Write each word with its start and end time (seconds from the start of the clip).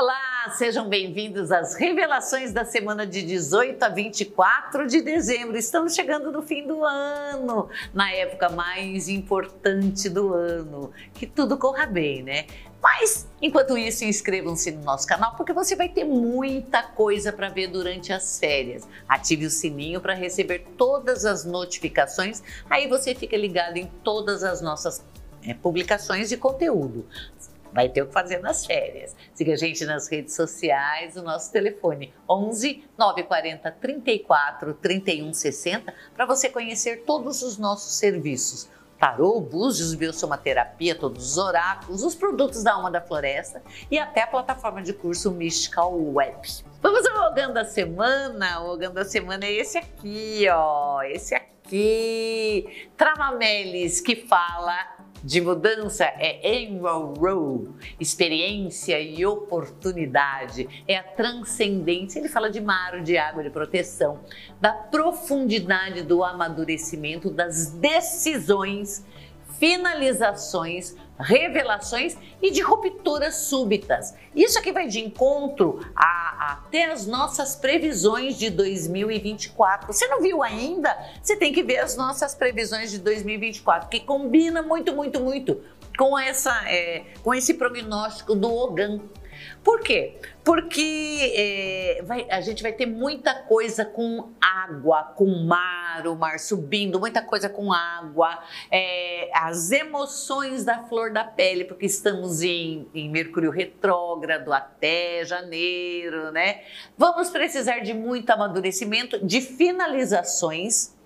Olá, 0.00 0.54
sejam 0.56 0.88
bem-vindos 0.88 1.50
às 1.50 1.74
revelações 1.74 2.52
da 2.52 2.64
semana 2.64 3.04
de 3.04 3.20
18 3.20 3.82
a 3.82 3.88
24 3.88 4.86
de 4.86 5.00
dezembro. 5.00 5.56
Estamos 5.56 5.92
chegando 5.92 6.30
no 6.30 6.40
fim 6.40 6.64
do 6.64 6.84
ano, 6.84 7.68
na 7.92 8.08
época 8.12 8.48
mais 8.48 9.08
importante 9.08 10.08
do 10.08 10.32
ano. 10.32 10.92
Que 11.12 11.26
tudo 11.26 11.58
corra 11.58 11.84
bem, 11.84 12.22
né? 12.22 12.46
Mas, 12.80 13.26
enquanto 13.42 13.76
isso, 13.76 14.04
inscrevam-se 14.04 14.70
no 14.70 14.84
nosso 14.84 15.04
canal 15.04 15.34
porque 15.34 15.52
você 15.52 15.74
vai 15.74 15.88
ter 15.88 16.04
muita 16.04 16.80
coisa 16.80 17.32
para 17.32 17.48
ver 17.48 17.66
durante 17.66 18.12
as 18.12 18.38
férias. 18.38 18.86
Ative 19.08 19.46
o 19.46 19.50
sininho 19.50 20.00
para 20.00 20.14
receber 20.14 20.64
todas 20.76 21.24
as 21.24 21.44
notificações, 21.44 22.40
aí 22.70 22.86
você 22.86 23.16
fica 23.16 23.36
ligado 23.36 23.76
em 23.78 23.86
todas 24.04 24.44
as 24.44 24.62
nossas 24.62 25.04
é, 25.42 25.54
publicações 25.54 26.28
de 26.28 26.36
conteúdo 26.36 27.04
vai 27.72 27.88
ter 27.88 28.02
o 28.02 28.06
que 28.06 28.12
fazer 28.12 28.38
nas 28.38 28.66
férias. 28.66 29.14
Siga 29.34 29.52
a 29.52 29.56
gente 29.56 29.84
nas 29.84 30.08
redes 30.08 30.34
sociais, 30.34 31.16
o 31.16 31.22
nosso 31.22 31.52
telefone 31.52 32.12
11 32.28 32.84
940 32.96 33.70
34 33.72 34.74
31 34.74 35.32
60 35.32 35.94
para 36.14 36.26
você 36.26 36.48
conhecer 36.48 37.04
todos 37.04 37.42
os 37.42 37.58
nossos 37.58 37.96
serviços. 37.96 38.68
Tarô, 38.98 39.40
búzios, 39.40 39.94
biosomaterapia, 39.94 40.92
todos 40.92 41.30
os 41.30 41.38
oráculos, 41.38 42.02
os 42.02 42.16
produtos 42.16 42.64
da 42.64 42.72
Alma 42.72 42.90
da 42.90 43.00
Floresta 43.00 43.62
e 43.88 43.96
até 43.96 44.22
a 44.22 44.26
plataforma 44.26 44.82
de 44.82 44.92
curso 44.92 45.30
Mystical 45.30 45.96
Web. 45.96 46.64
Vamos 46.82 47.06
ao 47.06 47.30
Ogã 47.30 47.48
da 47.52 47.64
Semana. 47.64 48.60
O 48.62 48.72
Ogã 48.72 48.90
da 48.90 49.04
Semana 49.04 49.44
é 49.44 49.52
esse 49.52 49.78
aqui, 49.78 50.46
ó. 50.50 51.00
Esse 51.02 51.32
aqui. 51.34 52.88
Travamelis, 52.96 54.00
que 54.00 54.16
fala 54.16 54.97
de 55.22 55.40
mudança 55.40 56.04
é 56.04 56.62
Enroll, 56.62 57.74
experiência 57.98 59.00
e 59.00 59.24
oportunidade, 59.26 60.84
é 60.86 60.96
a 60.96 61.02
transcendência. 61.02 62.18
Ele 62.18 62.28
fala 62.28 62.50
de 62.50 62.60
mar, 62.60 63.02
de 63.02 63.16
água, 63.16 63.42
de 63.42 63.50
proteção, 63.50 64.20
da 64.60 64.72
profundidade 64.72 66.02
do 66.02 66.22
amadurecimento, 66.22 67.30
das 67.30 67.72
decisões, 67.72 69.04
finalizações, 69.58 70.96
revelações 71.18 72.16
e 72.40 72.50
de 72.50 72.62
rupturas 72.62 73.34
súbitas. 73.34 74.14
Isso 74.34 74.58
aqui 74.58 74.72
vai 74.72 74.86
de 74.86 75.00
encontro 75.00 75.80
a, 75.94 76.52
até 76.52 76.90
as 76.90 77.06
nossas 77.06 77.56
previsões 77.56 78.38
de 78.38 78.50
2024. 78.50 79.92
Você 79.92 80.06
não 80.06 80.20
viu 80.20 80.42
ainda? 80.42 80.96
Você 81.22 81.36
tem 81.36 81.52
que 81.52 81.62
ver 81.62 81.78
as 81.78 81.96
nossas 81.96 82.34
previsões 82.34 82.90
de 82.90 82.98
2024, 82.98 83.88
que 83.88 84.00
combina 84.00 84.62
muito, 84.62 84.94
muito, 84.94 85.20
muito 85.20 85.60
com, 85.98 86.16
essa, 86.16 86.52
é, 86.66 87.04
com 87.22 87.34
esse 87.34 87.54
prognóstico 87.54 88.34
do 88.34 88.52
Ogan. 88.52 89.00
Por 89.62 89.80
quê? 89.80 90.14
Porque 90.44 91.32
é, 91.36 92.02
vai, 92.04 92.26
a 92.30 92.40
gente 92.40 92.62
vai 92.62 92.72
ter 92.72 92.86
muita 92.86 93.34
coisa 93.34 93.84
com 93.84 94.30
água, 94.40 95.12
com 95.14 95.26
mar, 95.44 96.06
o 96.06 96.16
mar 96.16 96.38
subindo, 96.38 96.98
muita 96.98 97.20
coisa 97.22 97.48
com 97.48 97.72
água, 97.72 98.38
é, 98.70 99.30
as 99.34 99.70
emoções 99.70 100.64
da 100.64 100.84
flor 100.84 101.12
da 101.12 101.24
pele, 101.24 101.64
porque 101.64 101.86
estamos 101.86 102.42
em, 102.42 102.88
em 102.94 103.10
Mercúrio 103.10 103.50
retrógrado 103.50 104.52
até 104.52 105.24
janeiro, 105.24 106.30
né? 106.32 106.62
Vamos 106.96 107.30
precisar 107.30 107.80
de 107.80 107.92
muito 107.92 108.30
amadurecimento, 108.30 109.24
de 109.24 109.40
finalizações 109.40 110.97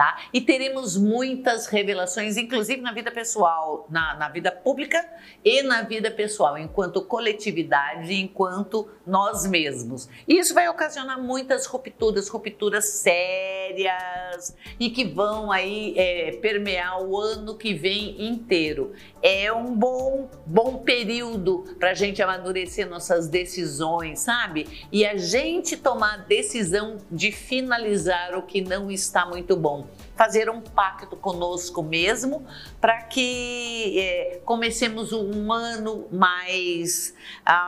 tá? 0.00 0.16
E 0.32 0.40
teremos 0.40 0.96
muitas 0.96 1.66
revelações, 1.66 2.38
inclusive 2.38 2.80
na 2.80 2.90
vida 2.90 3.10
pessoal, 3.10 3.86
na, 3.90 4.14
na 4.14 4.30
vida 4.30 4.50
pública 4.50 5.06
e 5.44 5.62
na 5.62 5.82
vida 5.82 6.10
pessoal, 6.10 6.56
enquanto 6.56 7.02
coletividade, 7.02 8.14
enquanto 8.14 8.88
nós 9.06 9.46
mesmos. 9.46 10.08
E 10.26 10.38
isso 10.38 10.54
vai 10.54 10.66
ocasionar 10.70 11.20
muitas 11.20 11.66
rupturas, 11.66 12.30
rupturas 12.30 12.86
sérias 12.86 14.56
e 14.78 14.88
que 14.88 15.04
vão 15.04 15.52
aí 15.52 15.92
é, 15.98 16.32
permear 16.40 17.02
o 17.02 17.20
ano 17.20 17.54
que 17.58 17.74
vem 17.74 18.26
inteiro. 18.26 18.94
É 19.22 19.52
um 19.52 19.76
bom, 19.76 20.30
bom 20.46 20.78
período 20.78 21.76
para 21.78 21.90
a 21.90 21.94
gente 21.94 22.22
amadurecer 22.22 22.88
nossas 22.88 23.28
decisões, 23.28 24.20
sabe? 24.20 24.66
E 24.90 25.04
a 25.04 25.18
gente 25.18 25.76
tomar 25.76 26.14
a 26.14 26.22
decisão 26.22 26.96
de 27.10 27.30
finalizar 27.30 28.34
o 28.34 28.40
que 28.40 28.62
não 28.62 28.90
está 28.90 29.26
muito 29.26 29.54
bom 29.54 29.89
fazer 30.16 30.50
um 30.50 30.60
pacto 30.60 31.16
conosco 31.16 31.82
mesmo 31.82 32.46
para 32.80 33.02
que 33.02 33.98
é, 33.98 34.40
comecemos 34.44 35.12
um 35.12 35.52
ano 35.52 36.06
mais, 36.12 37.14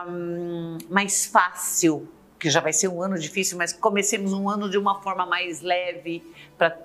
um, 0.07 0.77
mais 0.89 1.25
fácil, 1.25 2.07
que 2.37 2.49
já 2.49 2.59
vai 2.59 2.73
ser 2.73 2.89
um 2.89 3.01
ano 3.01 3.17
difícil, 3.17 3.57
mas 3.57 3.73
comecemos 3.73 4.33
um 4.33 4.49
ano 4.49 4.69
de 4.69 4.77
uma 4.77 5.01
forma 5.01 5.25
mais 5.25 5.61
leve 5.61 6.23
para 6.57 6.77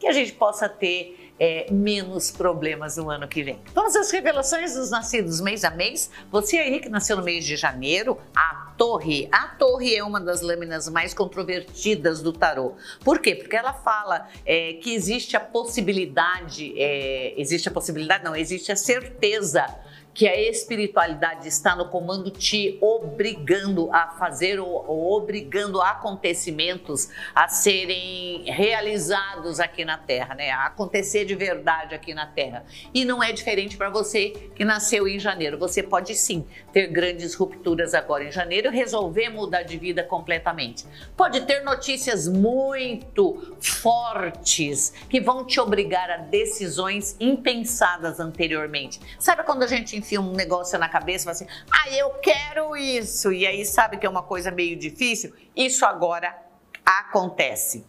que 0.00 0.08
a 0.08 0.12
gente 0.12 0.32
possa 0.32 0.68
ter 0.68 1.21
é, 1.44 1.66
menos 1.72 2.30
problemas 2.30 2.96
no 2.96 3.10
ano 3.10 3.26
que 3.26 3.42
vem. 3.42 3.58
Vamos 3.74 3.96
às 3.96 4.12
revelações 4.12 4.76
dos 4.76 4.92
nascidos 4.92 5.40
mês 5.40 5.64
a 5.64 5.70
mês. 5.70 6.08
Você 6.30 6.56
aí 6.56 6.78
que 6.78 6.88
nasceu 6.88 7.16
no 7.16 7.22
mês 7.24 7.44
de 7.44 7.56
janeiro, 7.56 8.16
a 8.32 8.72
torre. 8.78 9.28
A 9.32 9.48
torre 9.48 9.96
é 9.96 10.04
uma 10.04 10.20
das 10.20 10.40
lâminas 10.40 10.88
mais 10.88 11.12
controvertidas 11.12 12.22
do 12.22 12.32
tarô. 12.32 12.76
Por 13.04 13.18
quê? 13.18 13.34
Porque 13.34 13.56
ela 13.56 13.72
fala 13.72 14.28
é, 14.46 14.74
que 14.74 14.94
existe 14.94 15.36
a 15.36 15.40
possibilidade, 15.40 16.74
é, 16.80 17.34
existe 17.36 17.68
a 17.68 17.72
possibilidade, 17.72 18.22
não, 18.22 18.36
existe 18.36 18.70
a 18.70 18.76
certeza 18.76 19.66
que 20.14 20.28
a 20.28 20.38
espiritualidade 20.38 21.48
está 21.48 21.74
no 21.74 21.88
comando 21.88 22.30
te 22.30 22.76
obrigando 22.80 23.90
a 23.92 24.08
fazer 24.08 24.60
ou, 24.60 24.68
ou, 24.86 25.12
obrigando 25.12 25.80
acontecimentos 25.80 27.08
a 27.34 27.48
serem 27.48 28.44
realizados 28.44 29.58
aqui 29.58 29.84
na 29.84 29.96
Terra, 29.96 30.34
né? 30.34 30.50
A 30.50 30.66
acontecer 30.66 31.24
de 31.24 31.34
verdade 31.34 31.94
aqui 31.94 32.12
na 32.12 32.26
Terra. 32.26 32.64
E 32.92 33.04
não 33.04 33.22
é 33.22 33.32
diferente 33.32 33.76
para 33.76 33.88
você 33.88 34.30
que 34.54 34.64
nasceu 34.64 35.08
em 35.08 35.18
janeiro. 35.18 35.58
Você 35.58 35.82
pode 35.82 36.14
sim 36.14 36.46
ter 36.72 36.88
grandes 36.88 37.34
rupturas 37.34 37.94
agora 37.94 38.24
em 38.24 38.32
janeiro 38.32 38.68
e 38.68 38.76
resolver 38.76 39.30
mudar 39.30 39.62
de 39.62 39.78
vida 39.78 40.02
completamente. 40.02 40.84
Pode 41.16 41.40
ter 41.42 41.62
notícias 41.62 42.28
muito 42.28 43.56
fortes 43.60 44.92
que 45.08 45.20
vão 45.20 45.46
te 45.46 45.58
obrigar 45.58 46.10
a 46.10 46.16
decisões 46.18 47.16
impensadas 47.18 48.20
anteriormente. 48.20 49.00
Sabe 49.18 49.42
quando 49.44 49.62
a 49.62 49.66
gente 49.66 50.01
enfia 50.02 50.20
um 50.20 50.32
negócio 50.32 50.78
na 50.78 50.88
cabeça 50.88 51.24
e 51.24 51.24
fala 51.24 51.32
assim: 51.32 51.46
ah, 51.70 51.90
eu 51.96 52.10
quero 52.20 52.76
isso, 52.76 53.32
e 53.32 53.46
aí 53.46 53.64
sabe 53.64 53.96
que 53.96 54.06
é 54.06 54.08
uma 54.08 54.22
coisa 54.22 54.50
meio 54.50 54.76
difícil? 54.76 55.32
Isso 55.56 55.86
agora 55.86 56.36
acontece. 56.84 57.86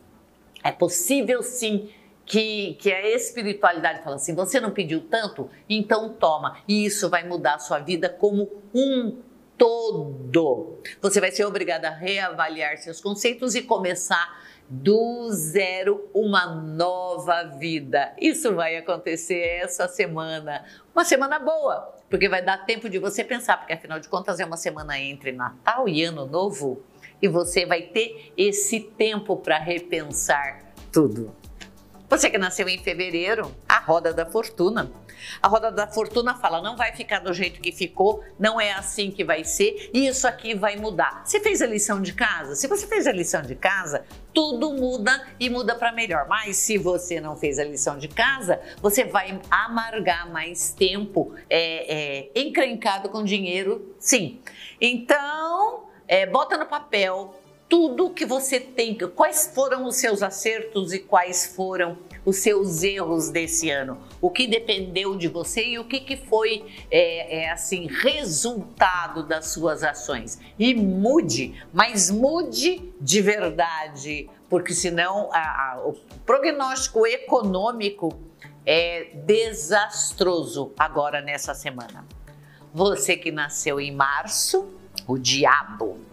É 0.63 0.72
possível 0.72 1.44
sim 1.44 1.90
que, 2.25 2.75
que 2.75 2.91
a 2.91 3.16
espiritualidade 3.16 4.03
fala 4.03 4.16
assim: 4.16 4.34
você 4.34 4.59
não 4.59 4.72
pediu 4.72 5.02
tanto, 5.02 5.50
então 5.69 6.13
toma. 6.13 6.57
E 6.68 6.85
isso 6.85 7.09
vai 7.09 7.28
mudar 7.28 7.56
a 7.56 7.59
sua 7.59 7.79
vida 7.79 8.09
como 8.09 8.50
um 8.73 9.18
todo. 9.57 10.79
Você 11.02 11.19
vai 11.19 11.31
ser 11.31 11.46
obrigado 11.46 11.85
a 11.85 11.90
reavaliar 11.90 12.78
seus 12.78 13.02
conceitos 13.02 13.56
e 13.56 13.62
começar 13.62 14.41
do 14.69 15.29
zero 15.31 16.09
uma 16.13 16.47
nova 16.47 17.44
vida. 17.44 18.13
Isso 18.19 18.56
vai 18.56 18.78
acontecer 18.78 19.40
essa 19.62 19.88
semana. 19.88 20.66
Uma 20.96 21.06
semana 21.06 21.38
boa, 21.40 21.93
porque 22.13 22.29
vai 22.29 22.44
dar 22.44 22.63
tempo 22.63 22.88
de 22.88 23.00
você 23.00 23.24
pensar, 23.24 23.57
porque 23.57 23.74
afinal 23.74 24.00
de 24.00 24.07
contas 24.07 24.40
é 24.40 24.46
uma 24.46 24.56
semana 24.56 25.00
entre 25.00 25.31
Natal 25.31 25.90
e 25.90 26.03
Ano 26.03 26.28
Novo 26.28 26.79
e 27.19 27.28
você 27.28 27.66
vai 27.66 27.81
ter 27.81 28.31
esse 28.38 28.81
tempo 28.81 29.35
para 29.35 29.57
repensar 29.57 30.75
tudo. 30.91 31.35
Você 32.13 32.29
que 32.29 32.38
nasceu 32.38 32.69
em 32.69 32.78
fevereiro, 32.78 33.51
a 33.68 33.79
roda 33.79 34.13
da 34.13 34.24
fortuna. 34.24 34.91
A 35.41 35.47
roda 35.47 35.72
da 35.72 35.88
fortuna 35.88 36.35
fala: 36.35 36.62
não 36.62 36.78
vai 36.78 36.91
ficar 36.96 37.18
do 37.18 37.34
jeito 37.34 37.59
que 37.59 37.72
ficou, 37.72 38.24
não 38.38 38.62
é 38.62 38.72
assim 38.72 39.09
que 39.09 39.24
vai 39.24 39.44
ser, 39.44 39.90
e 39.91 40.06
isso 40.06 40.28
aqui 40.28 40.53
vai 40.53 40.75
mudar. 40.75 41.23
Você 41.25 41.40
fez 41.40 41.59
a 41.59 41.66
lição 41.66 41.99
de 41.99 42.14
casa? 42.14 42.53
Se 42.53 42.67
você 42.67 42.85
fez 42.85 43.08
a 43.08 43.11
lição 43.11 43.41
de 43.41 43.55
casa, 43.55 44.05
tudo 44.32 44.73
muda 44.73 45.28
e 45.40 45.49
muda 45.49 45.73
para 45.73 45.91
melhor. 45.91 46.28
Mas 46.28 46.58
se 46.58 46.78
você 46.78 47.20
não 47.20 47.35
fez 47.35 47.58
a 47.58 47.64
lição 47.64 47.97
de 47.97 48.08
casa, 48.08 48.61
você 48.79 49.03
vai 49.03 49.41
amargar 49.49 50.32
mais 50.32 50.72
tempo 50.72 51.34
é, 51.49 52.28
é, 52.35 52.40
encrencado 52.40 53.09
com 53.09 53.23
dinheiro, 53.23 53.96
sim. 53.97 54.40
Então, 54.79 55.85
é, 56.08 56.28
bota 56.28 56.58
no 56.58 56.67
papel 56.67 57.34
tudo 57.73 58.11
que 58.11 58.23
você 58.23 58.59
tem, 58.59 58.96
quais 59.16 59.52
foram 59.52 59.85
os 59.85 59.96
seus 59.96 60.22
acertos 60.22 60.93
e 60.93 60.99
quais 60.99 61.55
foram 61.55 61.97
os 62.23 62.35
seus 62.35 62.84
erros 62.84 63.31
desse 63.31 63.72
ano, 63.72 63.97
o 64.22 64.29
que 64.29 64.46
dependeu 64.46 65.17
de 65.17 65.28
você 65.28 65.66
e 65.66 65.79
o 65.79 65.84
que, 65.84 65.99
que 66.02 66.16
foi 66.16 66.64
é, 66.91 67.46
é, 67.46 67.49
assim 67.49 67.87
resultado 67.87 69.23
das 69.23 69.47
suas 69.47 69.81
ações. 69.84 70.40
E 70.59 70.75
mude, 70.75 71.66
mas 71.73 72.11
mude 72.11 72.93
de 73.02 73.22
verdade, 73.22 74.29
porque 74.47 74.72
senão 74.72 75.31
a, 75.34 75.40
a, 75.40 75.81
o 75.84 75.93
prognóstico 76.28 77.08
econômico 77.08 78.14
é 78.67 79.16
desastroso 79.26 80.72
agora 80.78 81.22
nessa 81.22 81.55
semana. 81.55 82.05
Você 82.72 83.17
que 83.17 83.31
nasceu 83.31 83.79
em 83.79 83.91
março, 83.91 84.72
o 85.08 85.17
diabo. 85.17 86.13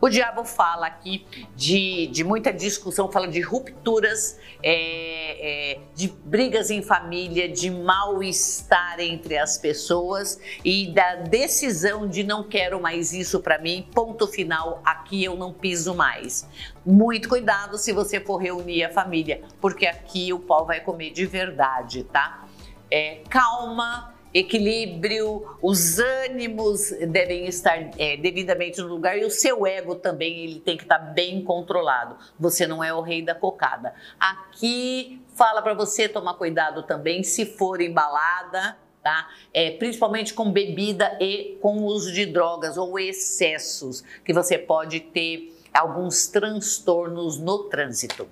O 0.00 0.08
diabo 0.08 0.44
fala 0.44 0.86
aqui 0.86 1.26
de, 1.56 2.06
de 2.08 2.24
muita 2.24 2.52
discussão, 2.52 3.10
fala 3.10 3.28
de 3.28 3.40
rupturas, 3.40 4.38
é, 4.62 5.72
é, 5.74 5.80
de 5.94 6.08
brigas 6.08 6.70
em 6.70 6.82
família, 6.82 7.48
de 7.48 7.70
mal-estar 7.70 9.00
entre 9.00 9.38
as 9.38 9.58
pessoas 9.58 10.40
e 10.64 10.92
da 10.92 11.16
decisão 11.16 12.08
de 12.08 12.24
não 12.24 12.44
quero 12.44 12.80
mais 12.80 13.12
isso 13.12 13.40
para 13.40 13.58
mim, 13.58 13.88
ponto 13.94 14.26
final, 14.26 14.80
aqui 14.84 15.24
eu 15.24 15.36
não 15.36 15.52
piso 15.52 15.94
mais. 15.94 16.48
Muito 16.84 17.28
cuidado 17.28 17.76
se 17.78 17.92
você 17.92 18.20
for 18.20 18.36
reunir 18.36 18.84
a 18.84 18.90
família, 18.90 19.42
porque 19.60 19.86
aqui 19.86 20.32
o 20.32 20.38
pau 20.38 20.66
vai 20.66 20.80
comer 20.80 21.10
de 21.10 21.26
verdade, 21.26 22.04
tá? 22.04 22.46
É, 22.90 23.22
calma 23.28 24.17
equilíbrio, 24.32 25.56
os 25.62 25.98
ânimos 25.98 26.90
devem 27.08 27.46
estar 27.46 27.90
é, 27.98 28.16
devidamente 28.16 28.80
no 28.80 28.88
lugar 28.88 29.18
e 29.18 29.24
o 29.24 29.30
seu 29.30 29.66
ego 29.66 29.94
também 29.94 30.44
ele 30.44 30.60
tem 30.60 30.76
que 30.76 30.82
estar 30.82 30.98
bem 30.98 31.42
controlado. 31.42 32.16
Você 32.38 32.66
não 32.66 32.82
é 32.82 32.92
o 32.92 33.00
rei 33.00 33.22
da 33.22 33.34
cocada. 33.34 33.94
Aqui 34.18 35.20
fala 35.34 35.62
para 35.62 35.74
você 35.74 36.08
tomar 36.08 36.34
cuidado 36.34 36.82
também 36.82 37.22
se 37.22 37.46
for 37.46 37.80
embalada, 37.80 38.76
tá? 39.02 39.28
É, 39.54 39.70
principalmente 39.70 40.34
com 40.34 40.50
bebida 40.50 41.16
e 41.20 41.56
com 41.62 41.84
uso 41.84 42.12
de 42.12 42.26
drogas 42.26 42.76
ou 42.76 42.98
excessos, 42.98 44.04
que 44.24 44.32
você 44.32 44.58
pode 44.58 45.00
ter 45.00 45.54
alguns 45.72 46.26
transtornos 46.26 47.38
no 47.38 47.64
trânsito. 47.64 48.28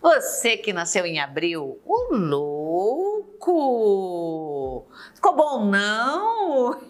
Você 0.00 0.56
que 0.56 0.72
nasceu 0.72 1.06
em 1.06 1.18
abril, 1.18 1.80
o 1.84 2.14
louco! 2.14 3.23
Ficou 5.14 5.36
bom, 5.36 5.66
não? 5.66 6.80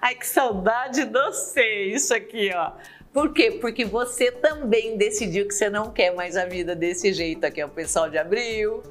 Ai, 0.00 0.14
que 0.14 0.26
saudade 0.26 1.04
de 1.04 1.12
você, 1.12 1.86
isso 1.86 2.14
aqui, 2.14 2.52
ó. 2.54 2.72
Por 3.12 3.32
quê? 3.32 3.58
Porque 3.60 3.84
você 3.84 4.30
também 4.30 4.96
decidiu 4.96 5.48
que 5.48 5.54
você 5.54 5.68
não 5.68 5.90
quer 5.90 6.14
mais 6.14 6.36
a 6.36 6.44
vida 6.44 6.76
desse 6.76 7.12
jeito. 7.12 7.44
Aqui 7.44 7.60
é 7.60 7.66
o 7.66 7.68
pessoal 7.68 8.08
de 8.08 8.18
abril 8.18 8.84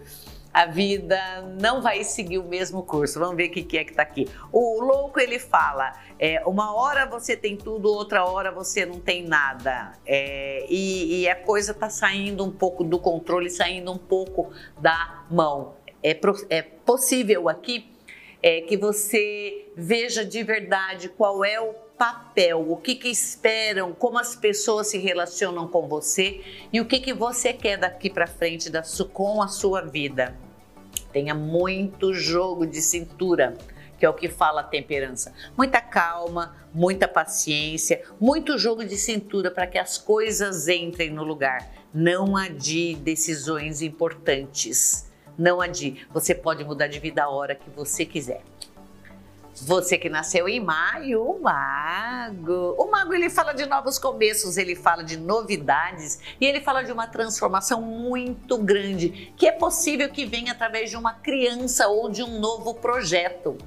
a 0.58 0.66
vida 0.66 1.20
não 1.62 1.84
vai 1.84 2.04
seguir 2.04 2.40
o 2.40 2.44
mesmo 2.44 2.82
curso. 2.82 3.20
Vamos 3.20 3.36
ver 3.36 3.46
o 3.46 3.52
que 3.52 3.78
é 3.78 3.84
que 3.84 3.92
está 3.92 4.02
aqui. 4.02 4.28
O 4.52 4.82
louco 4.82 5.20
ele 5.20 5.38
fala: 5.38 5.94
é, 6.20 6.42
uma 6.46 6.74
hora 6.76 7.06
você 7.06 7.38
tem 7.38 7.56
tudo, 7.56 7.90
outra 7.90 8.26
hora 8.26 8.52
você 8.52 8.86
não 8.86 9.00
tem 9.00 9.24
nada. 9.24 9.94
É, 10.06 10.66
e, 10.70 11.22
e, 11.22 11.30
a 11.30 11.36
coisa 11.36 11.72
está 11.72 11.90
saindo 11.90 12.44
um 12.44 12.52
pouco 12.52 12.84
do 12.84 12.98
controle, 12.98 13.50
saindo 13.50 13.92
um 13.92 13.98
pouco 13.98 14.52
da 14.80 15.26
mão. 15.30 15.76
É, 16.02 16.20
é 16.50 16.62
possível 16.62 17.48
aqui 17.48 17.90
é, 18.42 18.62
que 18.62 18.78
você 18.78 19.68
veja 19.76 20.26
de 20.26 20.44
verdade 20.44 21.10
qual 21.10 21.44
é 21.46 21.60
o 21.60 21.74
papel, 21.98 22.72
o 22.72 22.78
que, 22.78 22.96
que 22.96 23.10
esperam, 23.10 23.92
como 23.92 24.20
as 24.20 24.36
pessoas 24.36 24.88
se 24.88 24.98
relacionam 24.98 25.68
com 25.68 25.88
você 25.88 26.42
e 26.72 26.80
o 26.80 26.86
que, 26.86 27.00
que 27.00 27.14
você 27.14 27.52
quer 27.52 27.78
daqui 27.78 28.10
para 28.10 28.28
frente 28.28 28.70
da, 28.70 28.84
com 29.12 29.42
a 29.42 29.48
sua 29.48 29.82
vida. 29.82 30.36
Tenha 31.12 31.34
muito 31.34 32.14
jogo 32.14 32.68
de 32.68 32.82
cintura, 32.82 33.58
que 33.98 34.06
é 34.06 34.10
o 34.10 34.14
que 34.14 34.30
fala 34.30 34.62
a 34.62 34.64
temperança. 34.64 35.34
Muita 35.58 35.82
calma, 35.82 36.56
muita 36.74 37.08
paciência, 37.08 38.04
muito 38.20 38.58
jogo 38.58 38.86
de 38.86 38.98
cintura 38.98 39.50
para 39.50 39.68
que 39.68 39.78
as 39.78 39.98
coisas 39.98 40.68
entrem 40.68 41.10
no 41.10 41.24
lugar. 41.24 41.68
Não 41.94 42.38
adie 42.38 42.96
decisões 42.96 43.82
importantes. 43.82 45.12
Não 45.38 45.62
adie. 45.62 46.06
Você 46.14 46.34
pode 46.34 46.64
mudar 46.64 46.88
de 46.88 47.00
vida 47.00 47.24
a 47.24 47.30
hora 47.30 47.56
que 47.56 47.70
você 47.70 48.06
quiser. 48.06 48.42
Você 49.62 49.98
que 49.98 50.08
nasceu 50.08 50.48
em 50.48 50.60
maio, 50.60 51.24
o 51.24 51.42
mago. 51.42 52.76
O 52.78 52.92
mago 52.92 53.14
ele 53.14 53.28
fala 53.28 53.54
de 53.54 53.66
novos 53.66 53.98
começos, 53.98 54.56
ele 54.56 54.76
fala 54.76 55.04
de 55.04 55.18
novidades 55.18 56.20
e 56.40 56.46
ele 56.46 56.62
fala 56.62 56.84
de 56.84 56.92
uma 56.92 57.08
transformação 57.08 57.82
muito 57.82 58.58
grande 58.58 59.34
que 59.36 59.48
é 59.48 59.52
possível 59.52 60.10
que 60.10 60.26
venha 60.26 60.52
através 60.52 60.92
de 60.92 60.98
uma 60.98 61.14
criança 61.14 61.88
ou 61.88 62.08
de 62.08 62.22
um 62.22 62.40
novo 62.40 62.76
projeto. 62.76 63.58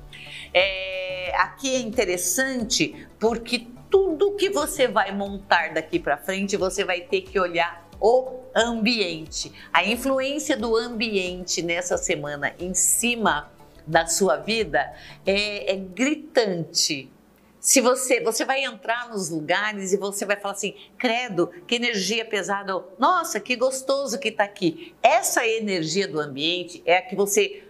É, 0.53 1.33
aqui 1.37 1.75
é 1.75 1.79
interessante 1.79 3.07
porque 3.19 3.67
tudo 3.91 4.37
que 4.37 4.51
você 4.51 4.87
vai 4.89 5.13
montar 5.13 5.75
daqui 5.75 5.99
para 5.99 6.17
frente 6.17 6.57
você 6.57 6.85
vai 6.85 7.01
ter 7.01 7.23
que 7.23 7.39
olhar 7.39 7.89
o 8.01 8.41
ambiente. 8.55 9.53
A 9.73 9.85
influência 9.85 10.57
do 10.57 10.77
ambiente 10.77 11.63
nessa 11.63 11.97
semana 11.97 12.55
em 12.59 12.73
cima 12.73 13.51
da 13.87 14.07
sua 14.07 14.37
vida 14.37 14.93
é, 15.27 15.73
é 15.73 15.77
gritante. 15.77 17.11
Se 17.61 17.83
você, 17.83 18.23
você 18.23 18.43
vai 18.43 18.65
entrar 18.65 19.11
nos 19.11 19.29
lugares 19.29 19.93
e 19.93 19.99
você 19.99 20.25
vai 20.25 20.37
falar 20.37 20.55
assim, 20.55 20.75
credo, 20.97 21.49
que 21.67 21.75
energia 21.75 22.25
pesada, 22.25 22.83
nossa, 22.99 23.39
que 23.39 23.55
gostoso 23.55 24.19
que 24.19 24.29
está 24.29 24.45
aqui. 24.45 24.95
Essa 25.03 25.47
energia 25.47 26.09
do 26.09 26.19
ambiente 26.19 26.83
é 26.87 26.97
a 26.97 27.03
que 27.03 27.15
você, 27.15 27.63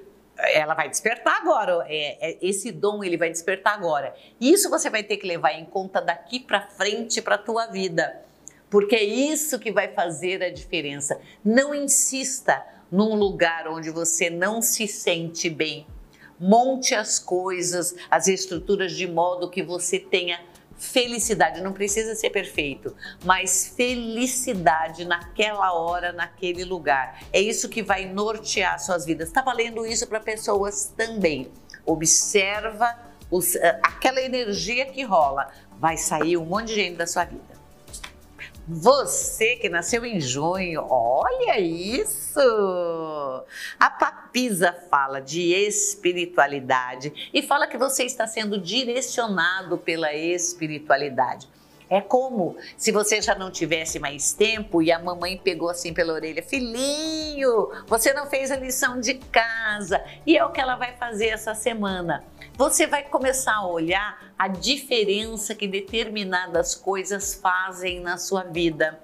ela 0.49 0.75
vai 0.75 0.89
despertar 0.89 1.37
agora, 1.41 1.85
é, 1.89 2.31
é, 2.31 2.39
esse 2.41 2.73
dom 2.73 3.03
ele 3.05 3.17
vai 3.17 3.31
despertar 3.31 3.75
agora. 3.75 4.15
Isso 4.41 4.71
você 4.71 4.89
vai 4.91 5.03
ter 5.03 5.17
que 5.17 5.27
levar 5.27 5.53
em 5.53 5.65
conta 5.65 6.01
daqui 6.01 6.41
para 6.41 6.63
frente 6.63 7.21
para 7.21 7.35
a 7.35 7.39
tua 7.39 7.67
vida, 7.67 8.23
porque 8.69 8.97
é 8.97 9.05
isso 9.05 9.59
que 9.59 9.73
vai 9.73 9.89
fazer 9.89 10.43
a 10.43 10.51
diferença. 10.51 11.21
Não 11.45 11.75
insista 11.75 12.65
num 12.91 13.15
lugar 13.15 13.69
onde 13.69 13.91
você 13.91 14.29
não 14.31 14.61
se 14.61 14.87
sente 14.87 15.49
bem 15.49 15.87
monte 16.41 16.95
as 16.95 17.19
coisas, 17.19 17.95
as 18.11 18.27
estruturas 18.27 18.93
de 18.93 19.07
modo 19.07 19.51
que 19.51 19.63
você 19.63 19.99
tenha 19.99 20.41
felicidade. 20.81 21.61
Não 21.61 21.73
precisa 21.73 22.15
ser 22.15 22.31
perfeito, 22.31 22.97
mas 23.25 23.75
felicidade 23.77 25.05
naquela 25.05 25.73
hora, 25.75 26.11
naquele 26.11 26.65
lugar. 26.65 27.23
É 27.33 27.41
isso 27.41 27.69
que 27.69 27.83
vai 27.83 28.07
nortear 28.07 28.79
suas 28.81 29.05
vidas. 29.05 29.29
Está 29.29 29.43
valendo 29.43 29.87
isso 29.87 30.07
para 30.09 30.19
pessoas 30.19 30.93
também. 30.97 31.51
Observa 31.85 32.99
os, 33.31 33.55
eh, 33.55 33.79
aquela 33.83 34.21
energia 34.21 34.87
que 34.87 35.03
rola. 35.05 35.49
Vai 35.79 35.97
sair 35.97 36.37
um 36.37 36.45
monte 36.45 36.69
de 36.69 36.75
gente 36.75 36.97
da 36.97 37.07
sua 37.07 37.25
vida. 37.25 37.50
Você 38.73 39.57
que 39.57 39.69
nasceu 39.69 40.07
em 40.07 40.21
junho, 40.21 40.87
olha 40.89 41.59
isso! 41.59 42.39
A 43.81 43.91
Papisa 43.91 44.73
fala 44.89 45.21
de 45.21 45.53
espiritualidade 45.53 47.31
e 47.35 47.43
fala 47.43 47.67
que 47.67 47.77
você 47.77 48.05
está 48.05 48.29
sendo 48.29 48.61
direcionado 48.61 49.77
pela 49.77 50.15
espiritualidade. 50.15 51.49
É 51.89 52.01
como 52.01 52.57
se 52.77 52.93
você 52.93 53.21
já 53.21 53.35
não 53.35 53.51
tivesse 53.51 53.99
mais 53.99 54.33
tempo 54.33 54.81
e 54.81 54.93
a 54.93 55.01
mamãe 55.01 55.37
pegou 55.37 55.69
assim 55.69 55.93
pela 55.93 56.13
orelha: 56.13 56.41
Filhinho, 56.41 57.73
você 57.89 58.13
não 58.13 58.27
fez 58.31 58.53
a 58.53 58.57
lição 58.57 59.01
de 59.01 59.15
casa. 59.15 60.01
E 60.25 60.39
é 60.39 60.45
o 60.45 60.53
que 60.53 60.61
ela 60.61 60.77
vai 60.77 60.93
fazer 60.97 61.27
essa 61.27 61.57
semana. 61.57 62.23
Você 62.61 62.87
vai 62.87 63.03
começar 63.05 63.55
a 63.55 63.67
olhar 63.67 64.35
a 64.39 64.47
diferença 64.47 65.55
que 65.55 65.67
determinadas 65.67 66.75
coisas 66.75 67.33
fazem 67.33 68.01
na 68.01 68.19
sua 68.19 68.43
vida. 68.43 69.01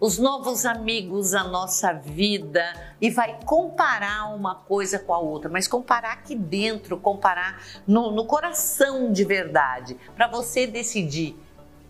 Os 0.00 0.16
novos 0.16 0.64
amigos, 0.64 1.34
a 1.34 1.44
nossa 1.44 1.92
vida. 1.92 2.64
E 2.98 3.10
vai 3.10 3.38
comparar 3.44 4.34
uma 4.34 4.54
coisa 4.54 4.98
com 4.98 5.12
a 5.12 5.18
outra, 5.18 5.50
mas 5.50 5.68
comparar 5.68 6.12
aqui 6.12 6.34
dentro, 6.34 6.96
comparar 6.96 7.62
no, 7.86 8.12
no 8.12 8.24
coração 8.24 9.12
de 9.12 9.26
verdade, 9.26 9.94
para 10.16 10.26
você 10.26 10.66
decidir 10.66 11.38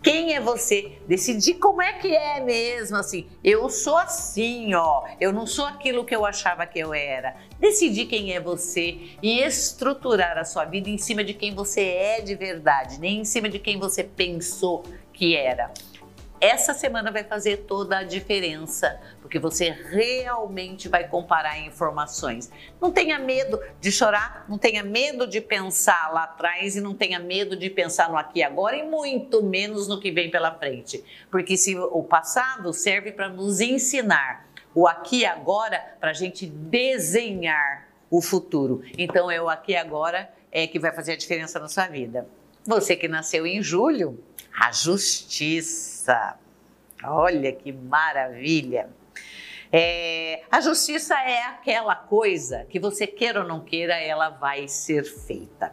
quem 0.03 0.35
é 0.35 0.41
você, 0.41 0.93
decidir 1.07 1.55
como 1.55 1.83
é 1.83 1.93
que 1.93 2.15
é 2.15 2.41
mesmo, 2.41 2.97
assim, 2.97 3.27
eu 3.45 3.69
sou 3.69 3.99
assim, 3.99 4.75
ó, 4.75 5.05
eu 5.21 5.33
não 5.33 5.47
sou 5.47 5.67
aquilo 5.67 6.05
que 6.05 6.15
eu 6.15 6.25
achava 6.25 6.67
que 6.67 6.79
eu 6.79 6.95
era. 6.95 7.37
Decidir 7.59 8.07
quem 8.07 8.33
é 8.33 8.41
você 8.41 8.99
e 9.23 9.41
estruturar 9.41 10.39
a 10.39 10.45
sua 10.45 10.65
vida 10.65 10.89
em 10.89 10.97
cima 10.97 11.23
de 11.23 11.35
quem 11.35 11.55
você 11.55 11.83
é 11.83 12.21
de 12.21 12.35
verdade, 12.35 12.99
nem 12.99 13.21
em 13.21 13.25
cima 13.25 13.49
de 13.49 13.59
quem 13.59 13.79
você 13.79 14.03
pensou 14.03 14.83
que 15.13 15.37
era 15.37 15.71
essa 16.41 16.73
semana 16.73 17.11
vai 17.11 17.23
fazer 17.23 17.59
toda 17.59 17.99
a 17.99 18.03
diferença, 18.03 18.99
porque 19.21 19.39
você 19.39 19.71
realmente 19.71 20.89
vai 20.89 21.07
comparar 21.07 21.61
informações. 21.61 22.51
Não 22.81 22.91
tenha 22.91 23.19
medo 23.19 23.61
de 23.79 23.93
chorar, 23.93 24.47
não 24.49 24.57
tenha 24.57 24.83
medo 24.83 25.27
de 25.27 25.41
pensar 25.41 26.11
lá 26.13 26.25
atrás 26.25 26.77
e 26.77 26.81
não 26.81 26.95
tenha 26.95 27.19
medo 27.19 27.55
de 27.57 27.69
pensar 27.69 28.09
no 28.09 28.17
aqui 28.17 28.39
e 28.41 28.43
agora 28.43 28.77
e 28.77 28.83
muito 28.83 29.43
menos 29.43 29.87
no 29.87 30.01
que 30.01 30.11
vem 30.11 30.31
pela 30.31 30.55
frente, 30.55 31.05
porque 31.31 31.57
se 31.57 31.77
o 31.77 32.03
passado 32.03 32.73
serve 32.73 33.13
para 33.13 33.29
nos 33.29 33.61
ensinar, 33.61 34.49
o 34.75 34.87
aqui 34.87 35.21
e 35.21 35.27
agora 35.27 35.97
para 36.01 36.11
a 36.11 36.15
gente 36.15 36.47
desenhar 36.47 37.89
o 38.11 38.23
futuro. 38.23 38.83
Então 38.97 39.31
é 39.31 39.41
o 39.43 39.49
aqui 39.49 39.73
e 39.73 39.77
agora 39.77 40.31
é 40.51 40.67
que 40.67 40.79
vai 40.79 40.93
fazer 40.93 41.13
a 41.13 41.17
diferença 41.17 41.59
na 41.59 41.69
sua 41.69 41.87
vida. 41.87 42.27
Você 42.67 42.95
que 42.95 43.09
nasceu 43.09 43.47
em 43.47 43.63
julho, 43.63 44.23
a 44.59 44.73
justiça. 44.73 46.39
Olha 47.03 47.53
que 47.53 47.73
maravilha! 47.73 48.91
É, 49.73 50.43
a 50.51 50.61
justiça 50.61 51.15
é 51.15 51.43
aquela 51.45 51.95
coisa 51.95 52.67
que 52.69 52.81
você 52.81 53.07
queira 53.07 53.43
ou 53.43 53.47
não 53.47 53.61
queira, 53.61 53.95
ela 53.95 54.29
vai 54.29 54.67
ser 54.67 55.05
feita. 55.05 55.73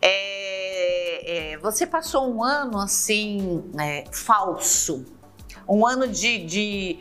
É, 0.00 1.52
é, 1.52 1.58
você 1.58 1.86
passou 1.86 2.32
um 2.32 2.44
ano 2.44 2.78
assim 2.78 3.64
é, 3.80 4.04
falso, 4.12 5.04
um 5.68 5.84
ano 5.84 6.06
de, 6.06 6.44
de 6.44 6.98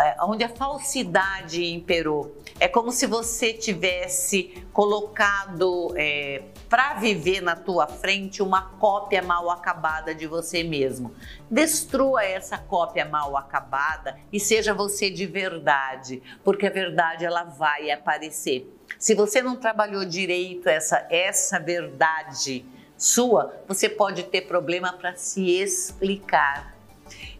é, 0.00 0.16
onde 0.22 0.44
a 0.44 0.48
falsidade 0.48 1.62
imperou. 1.62 2.34
É 2.58 2.66
como 2.66 2.90
se 2.90 3.06
você 3.06 3.52
tivesse 3.52 4.64
colocado 4.72 5.92
é, 5.94 6.42
para 6.70 6.94
viver 6.94 7.42
na 7.42 7.54
tua 7.54 7.86
frente 7.86 8.42
uma 8.42 8.62
cópia 8.78 9.22
mal 9.22 9.50
acabada 9.50 10.14
de 10.14 10.26
você 10.26 10.64
mesmo. 10.64 11.12
Destrua 11.50 12.24
essa 12.24 12.56
cópia 12.56 13.04
mal 13.04 13.36
acabada 13.36 14.18
e 14.32 14.40
seja 14.40 14.72
você 14.72 15.10
de 15.10 15.26
verdade, 15.26 16.22
porque 16.42 16.66
a 16.66 16.70
verdade 16.70 17.26
ela 17.26 17.44
vai 17.44 17.90
aparecer. 17.90 18.72
Se 18.98 19.14
você 19.14 19.42
não 19.42 19.56
trabalhou 19.56 20.06
direito 20.06 20.66
essa 20.68 21.06
essa 21.10 21.58
verdade 21.58 22.64
sua, 22.96 23.54
você 23.68 23.86
pode 23.86 24.22
ter 24.22 24.42
problema 24.42 24.94
para 24.94 25.14
se 25.14 25.50
explicar. 25.60 26.75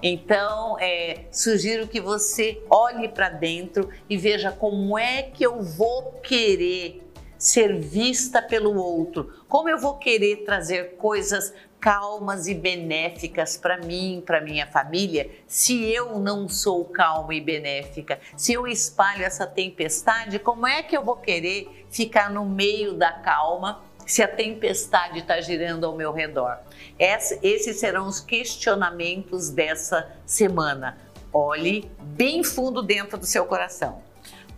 Então, 0.02 0.78
é, 0.78 1.24
sugiro 1.30 1.88
que 1.88 2.00
você 2.00 2.62
olhe 2.70 3.08
para 3.08 3.28
dentro 3.28 3.88
e 4.08 4.16
veja 4.16 4.50
como 4.52 4.98
é 4.98 5.22
que 5.22 5.44
eu 5.44 5.62
vou 5.62 6.12
querer 6.22 7.02
ser 7.38 7.78
vista 7.78 8.40
pelo 8.40 8.74
outro, 8.76 9.44
como 9.48 9.68
eu 9.68 9.78
vou 9.78 9.98
querer 9.98 10.44
trazer 10.44 10.96
coisas 10.96 11.52
calmas 11.78 12.48
e 12.48 12.54
benéficas 12.54 13.56
para 13.56 13.78
mim, 13.78 14.22
para 14.24 14.40
minha 14.40 14.66
família, 14.66 15.30
se 15.46 15.84
eu 15.84 16.18
não 16.18 16.48
sou 16.48 16.84
calma 16.86 17.34
e 17.34 17.40
benéfica, 17.40 18.18
se 18.36 18.54
eu 18.54 18.66
espalho 18.66 19.24
essa 19.24 19.46
tempestade, 19.46 20.38
como 20.38 20.66
é 20.66 20.82
que 20.82 20.96
eu 20.96 21.04
vou 21.04 21.16
querer 21.16 21.86
ficar 21.90 22.30
no 22.30 22.44
meio 22.44 22.94
da 22.94 23.12
calma 23.12 23.84
se 24.06 24.22
a 24.22 24.28
tempestade 24.28 25.18
está 25.18 25.40
girando 25.40 25.84
ao 25.84 25.96
meu 25.96 26.12
redor? 26.12 26.58
esses 26.98 27.78
serão 27.78 28.06
os 28.06 28.20
questionamentos 28.20 29.50
dessa 29.50 30.10
semana. 30.24 30.96
Olhe 31.32 31.90
bem 32.00 32.42
fundo 32.42 32.82
dentro 32.82 33.18
do 33.18 33.26
seu 33.26 33.44
coração. 33.44 34.02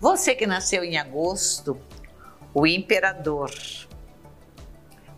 Você 0.00 0.34
que 0.34 0.46
nasceu 0.46 0.84
em 0.84 0.96
agosto, 0.96 1.76
o 2.54 2.66
imperador. 2.66 3.50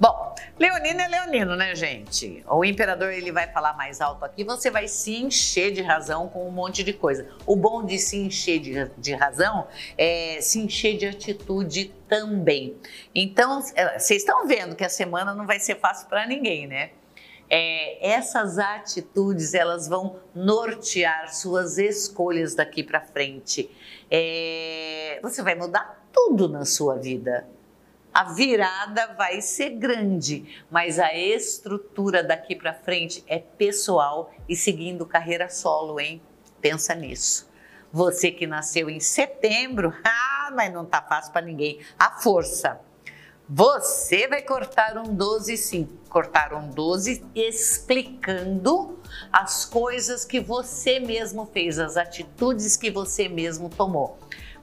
Bom, 0.01 0.35
Leonino 0.59 0.99
é 0.99 1.09
Leonino, 1.09 1.55
né, 1.55 1.75
gente? 1.75 2.43
O 2.49 2.65
imperador 2.65 3.13
ele 3.13 3.31
vai 3.31 3.47
falar 3.53 3.75
mais 3.75 4.01
alto 4.01 4.25
aqui, 4.25 4.43
você 4.43 4.71
vai 4.71 4.89
se 4.89 5.15
encher 5.15 5.73
de 5.73 5.83
razão 5.83 6.27
com 6.27 6.49
um 6.49 6.51
monte 6.51 6.83
de 6.83 6.95
coisa. 6.95 7.29
O 7.45 7.55
bom 7.55 7.85
de 7.85 7.99
se 7.99 8.17
encher 8.17 8.61
de, 8.61 8.91
de 8.97 9.13
razão 9.13 9.69
é 9.99 10.39
se 10.41 10.59
encher 10.59 10.97
de 10.97 11.05
atitude 11.05 11.93
também. 12.09 12.79
Então, 13.15 13.63
é, 13.75 13.99
vocês 13.99 14.23
estão 14.23 14.47
vendo 14.47 14.75
que 14.75 14.85
a 14.85 14.89
semana 14.89 15.35
não 15.35 15.47
vai 15.47 15.61
ser 15.61 15.79
fácil 15.79 16.09
para 16.09 16.27
ninguém, 16.27 16.67
né? 16.67 16.93
É, 17.51 18.13
essas 18.13 18.59
atitudes 18.59 19.53
elas 19.53 19.87
vão 19.87 20.19
nortear 20.35 21.35
suas 21.35 21.77
escolhas 21.77 22.55
daqui 22.55 22.83
para 22.83 23.03
frente. 23.03 23.71
É, 24.11 25.21
você 25.23 25.43
vai 25.43 25.55
mudar 25.55 26.07
tudo 26.11 26.49
na 26.49 26.65
sua 26.65 26.97
vida. 26.97 27.47
A 28.13 28.25
virada 28.25 29.15
vai 29.17 29.41
ser 29.41 29.71
grande, 29.71 30.65
mas 30.69 30.99
a 30.99 31.15
estrutura 31.15 32.25
daqui 32.25 32.57
para 32.57 32.75
frente 32.75 33.23
é 33.29 33.39
pessoal 33.39 34.33
e 34.49 34.57
seguindo 34.57 35.07
carreira 35.07 35.49
solo, 35.49 36.01
hein? 36.01 36.21
Pensa 36.61 36.93
nisso. 36.93 37.49
Você 37.93 38.33
que 38.33 38.49
nasceu 38.49 38.91
em 38.91 38.99
setembro, 38.99 39.95
ah, 40.05 40.51
mas 40.53 40.73
não 40.73 40.85
tá 40.85 41.01
fácil 41.01 41.33
para 41.33 41.47
ninguém. 41.47 41.79
A 41.97 42.11
força. 42.11 42.81
Você 43.49 44.27
vai 44.27 44.43
cortar 44.43 44.97
um 44.99 45.15
12 45.15 45.57
sim, 45.57 45.89
cortar 46.09 46.53
um 46.53 46.69
12 46.69 47.25
explicando 47.35 48.99
as 49.33 49.65
coisas 49.65 50.25
que 50.25 50.41
você 50.41 51.01
mesmo 51.01 51.47
fez, 51.47 51.79
as 51.79 51.97
atitudes 51.97 52.77
que 52.77 52.91
você 52.91 53.29
mesmo 53.29 53.69
tomou 53.69 54.19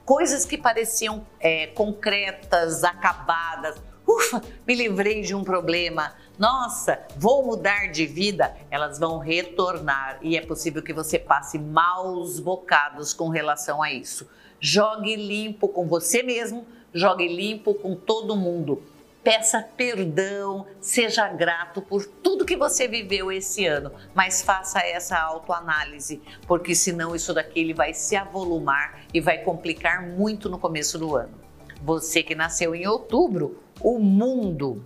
coisas 0.08 0.46
que 0.46 0.56
pareciam 0.56 1.26
é, 1.38 1.66
concretas, 1.66 2.82
acabadas. 2.82 3.76
Ufa, 4.06 4.42
me 4.66 4.74
livrei 4.74 5.20
de 5.20 5.34
um 5.34 5.44
problema. 5.44 6.14
Nossa, 6.38 6.98
vou 7.14 7.44
mudar 7.44 7.92
de 7.92 8.06
vida. 8.06 8.56
Elas 8.70 8.98
vão 8.98 9.18
retornar 9.18 10.18
e 10.22 10.34
é 10.34 10.40
possível 10.40 10.82
que 10.82 10.94
você 10.94 11.18
passe 11.18 11.58
maus 11.58 12.40
bocados 12.40 13.12
com 13.12 13.28
relação 13.28 13.82
a 13.82 13.92
isso. 13.92 14.26
Jogue 14.58 15.14
limpo 15.14 15.68
com 15.68 15.86
você 15.86 16.22
mesmo, 16.22 16.66
jogue 16.94 17.28
limpo 17.28 17.74
com 17.74 17.94
todo 17.94 18.34
mundo 18.34 18.82
peça 19.28 19.62
perdão, 19.76 20.66
seja 20.80 21.28
grato 21.28 21.82
por 21.82 22.06
tudo 22.06 22.46
que 22.46 22.56
você 22.56 22.88
viveu 22.88 23.30
esse 23.30 23.66
ano, 23.66 23.92
mas 24.14 24.40
faça 24.40 24.78
essa 24.78 25.18
autoanálise, 25.18 26.22
porque 26.46 26.74
senão 26.74 27.14
isso 27.14 27.34
daqui 27.34 27.60
ele 27.60 27.74
vai 27.74 27.92
se 27.92 28.16
avolumar 28.16 29.02
e 29.12 29.20
vai 29.20 29.36
complicar 29.36 30.00
muito 30.00 30.48
no 30.48 30.58
começo 30.58 30.98
do 30.98 31.14
ano. 31.14 31.34
Você 31.82 32.22
que 32.22 32.34
nasceu 32.34 32.74
em 32.74 32.86
outubro, 32.86 33.62
o 33.82 33.98
mundo 33.98 34.82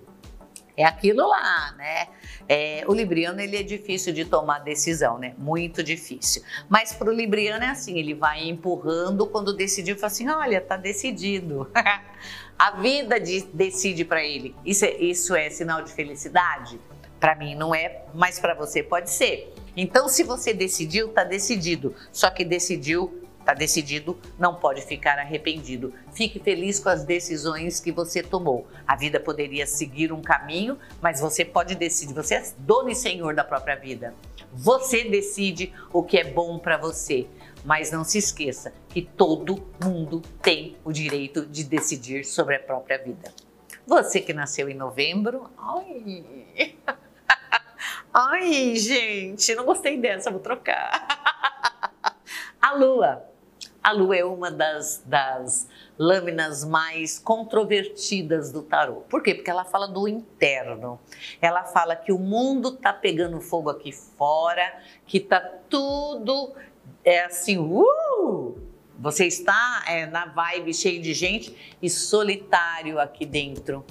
é 0.76 0.84
aquilo 0.84 1.28
lá, 1.28 1.72
né? 1.76 2.08
É, 2.48 2.84
o 2.88 2.92
libriano 2.92 3.40
ele 3.40 3.56
é 3.56 3.62
difícil 3.62 4.12
de 4.12 4.24
tomar 4.24 4.58
decisão, 4.58 5.18
né? 5.18 5.34
Muito 5.38 5.84
difícil. 5.84 6.42
Mas 6.68 6.92
para 6.92 7.08
o 7.08 7.12
libriano 7.12 7.64
é 7.64 7.68
assim, 7.68 7.96
ele 7.96 8.14
vai 8.14 8.48
empurrando 8.48 9.26
quando 9.28 9.54
decidiu, 9.54 9.94
fala 9.96 10.06
assim, 10.08 10.28
olha, 10.28 10.60
tá 10.60 10.76
decidido. 10.76 11.70
A 12.62 12.70
vida 12.70 13.18
de, 13.18 13.42
decide 13.52 14.04
para 14.04 14.22
ele. 14.22 14.54
Isso 14.64 14.84
é, 14.84 14.96
isso 14.98 15.34
é 15.34 15.50
sinal 15.50 15.82
de 15.82 15.92
felicidade? 15.92 16.78
Para 17.18 17.34
mim 17.34 17.56
não 17.56 17.74
é, 17.74 18.04
mas 18.14 18.38
para 18.38 18.54
você 18.54 18.84
pode 18.84 19.10
ser. 19.10 19.52
Então, 19.76 20.08
se 20.08 20.22
você 20.22 20.54
decidiu, 20.54 21.08
tá 21.08 21.24
decidido. 21.24 21.92
Só 22.12 22.30
que 22.30 22.44
decidiu 22.44 23.20
Está 23.42 23.54
decidido, 23.54 24.16
não 24.38 24.54
pode 24.54 24.82
ficar 24.82 25.18
arrependido. 25.18 25.92
Fique 26.12 26.38
feliz 26.38 26.78
com 26.78 26.88
as 26.88 27.04
decisões 27.04 27.80
que 27.80 27.90
você 27.90 28.22
tomou. 28.22 28.68
A 28.86 28.94
vida 28.94 29.18
poderia 29.18 29.66
seguir 29.66 30.12
um 30.12 30.22
caminho, 30.22 30.78
mas 31.00 31.18
você 31.18 31.44
pode 31.44 31.74
decidir. 31.74 32.14
Você 32.14 32.36
é 32.36 32.52
dono 32.58 32.88
e 32.88 32.94
senhor 32.94 33.34
da 33.34 33.42
própria 33.42 33.74
vida. 33.74 34.14
Você 34.52 35.02
decide 35.02 35.72
o 35.92 36.04
que 36.04 36.18
é 36.18 36.24
bom 36.24 36.56
para 36.56 36.76
você. 36.76 37.26
Mas 37.64 37.90
não 37.90 38.04
se 38.04 38.18
esqueça 38.18 38.72
que 38.88 39.02
todo 39.02 39.62
mundo 39.82 40.20
tem 40.42 40.76
o 40.84 40.92
direito 40.92 41.46
de 41.46 41.64
decidir 41.64 42.24
sobre 42.24 42.56
a 42.56 42.60
própria 42.60 42.98
vida. 42.98 43.32
Você 43.86 44.20
que 44.20 44.32
nasceu 44.32 44.68
em 44.68 44.74
novembro, 44.74 45.50
ai, 45.58 46.34
ai, 48.12 48.76
gente, 48.76 49.54
não 49.54 49.64
gostei 49.64 49.98
dessa, 49.98 50.30
vou 50.30 50.40
trocar. 50.40 51.06
A 52.60 52.74
Lua. 52.74 53.24
A 53.82 53.90
Lua 53.90 54.16
é 54.16 54.24
uma 54.24 54.48
das, 54.48 55.02
das 55.04 55.68
lâminas 55.98 56.64
mais 56.64 57.18
controvertidas 57.18 58.52
do 58.52 58.62
tarô. 58.62 59.02
Por 59.08 59.20
quê? 59.20 59.34
Porque 59.34 59.50
ela 59.50 59.64
fala 59.64 59.88
do 59.88 60.06
interno. 60.06 61.00
Ela 61.40 61.64
fala 61.64 61.96
que 61.96 62.12
o 62.12 62.18
mundo 62.18 62.76
tá 62.76 62.92
pegando 62.92 63.40
fogo 63.40 63.68
aqui 63.68 63.90
fora, 63.90 64.80
que 65.04 65.18
tá 65.18 65.40
tudo 65.68 66.54
é 67.04 67.24
assim, 67.24 67.58
uh! 67.58 68.56
Você 68.98 69.26
está 69.26 69.84
é, 69.88 70.06
na 70.06 70.26
vibe 70.26 70.72
cheio 70.72 71.02
de 71.02 71.12
gente 71.12 71.76
e 71.82 71.90
solitário 71.90 73.00
aqui 73.00 73.26
dentro. 73.26 73.84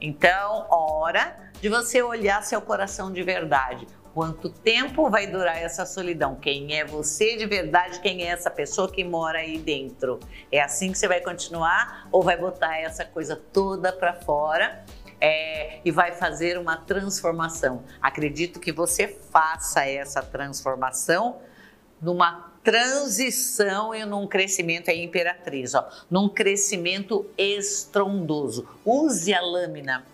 Então, 0.00 0.66
hora 0.70 1.50
de 1.60 1.68
você 1.68 2.02
olhar 2.02 2.42
seu 2.42 2.60
coração 2.60 3.10
de 3.10 3.22
verdade. 3.22 3.86
Quanto 4.12 4.48
tempo 4.48 5.08
vai 5.08 5.26
durar 5.26 5.56
essa 5.56 5.86
solidão? 5.86 6.34
Quem 6.36 6.76
é 6.76 6.84
você 6.84 7.36
de 7.36 7.46
verdade? 7.46 8.00
Quem 8.00 8.24
é 8.24 8.26
essa 8.26 8.50
pessoa 8.50 8.90
que 8.90 9.04
mora 9.04 9.38
aí 9.38 9.58
dentro? 9.58 10.18
É 10.50 10.60
assim 10.60 10.92
que 10.92 10.98
você 10.98 11.08
vai 11.08 11.20
continuar 11.20 12.08
ou 12.10 12.22
vai 12.22 12.36
botar 12.36 12.76
essa 12.78 13.04
coisa 13.04 13.36
toda 13.36 13.92
para 13.92 14.14
fora? 14.14 14.84
É, 15.20 15.80
e 15.84 15.90
vai 15.90 16.12
fazer 16.12 16.58
uma 16.58 16.76
transformação. 16.76 17.84
Acredito 18.00 18.60
que 18.60 18.70
você 18.70 19.08
faça 19.08 19.84
essa 19.84 20.22
transformação 20.22 21.40
numa 22.00 22.52
transição 22.62 23.94
e 23.94 24.04
num 24.04 24.26
crescimento, 24.26 24.88
é 24.88 24.96
imperatriz, 24.96 25.74
ó, 25.74 25.88
num 26.10 26.28
crescimento 26.28 27.26
estrondoso. 27.36 28.68
Use 28.84 29.32
a 29.32 29.40
lâmina 29.40 30.04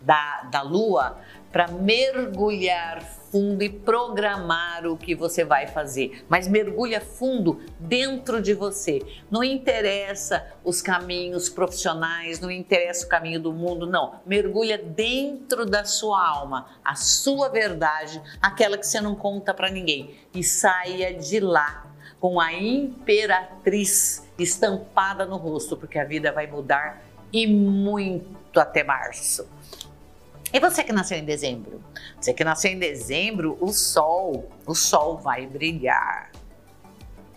da, 0.00 0.42
da 0.50 0.62
lua 0.62 1.18
para 1.50 1.68
mergulhar 1.68 3.02
fundo 3.34 3.64
e 3.64 3.68
programar 3.68 4.86
o 4.86 4.96
que 4.96 5.12
você 5.12 5.44
vai 5.44 5.66
fazer. 5.66 6.24
Mas 6.28 6.46
mergulha 6.46 7.00
fundo 7.00 7.60
dentro 7.80 8.40
de 8.40 8.54
você. 8.54 9.02
Não 9.28 9.42
interessa 9.42 10.46
os 10.62 10.80
caminhos 10.80 11.48
profissionais, 11.48 12.38
não 12.38 12.48
interessa 12.48 13.04
o 13.04 13.08
caminho 13.08 13.40
do 13.40 13.52
mundo, 13.52 13.88
não. 13.88 14.20
Mergulha 14.24 14.78
dentro 14.78 15.66
da 15.66 15.84
sua 15.84 16.24
alma, 16.24 16.68
a 16.84 16.94
sua 16.94 17.48
verdade, 17.48 18.22
aquela 18.40 18.78
que 18.78 18.86
você 18.86 19.00
não 19.00 19.16
conta 19.16 19.52
para 19.52 19.68
ninguém 19.68 20.14
e 20.32 20.44
saia 20.44 21.12
de 21.12 21.40
lá 21.40 21.86
com 22.20 22.38
a 22.38 22.52
imperatriz 22.52 24.28
estampada 24.38 25.26
no 25.26 25.38
rosto, 25.38 25.76
porque 25.76 25.98
a 25.98 26.04
vida 26.04 26.30
vai 26.30 26.46
mudar 26.46 27.02
e 27.32 27.48
muito 27.48 28.60
até 28.60 28.84
março. 28.84 29.44
E 30.54 30.60
você 30.60 30.84
que 30.84 30.92
nasceu 30.92 31.18
em 31.18 31.24
dezembro? 31.24 31.82
Você 32.20 32.32
que 32.32 32.44
nasceu 32.44 32.70
em 32.70 32.78
dezembro, 32.78 33.58
o 33.60 33.72
sol, 33.72 34.48
o 34.64 34.72
sol 34.72 35.18
vai 35.18 35.48
brilhar. 35.48 36.30